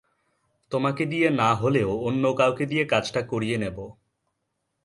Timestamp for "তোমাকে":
0.71-1.03